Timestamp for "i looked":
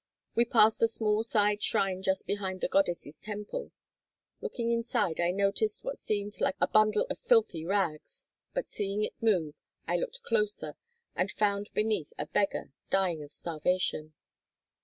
9.87-10.23